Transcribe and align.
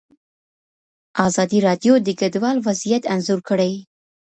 ازادي 1.25 1.59
راډیو 1.67 1.93
د 2.01 2.07
کډوال 2.19 2.57
وضعیت 2.67 3.03
انځور 3.13 3.39
کړی. 3.49 3.73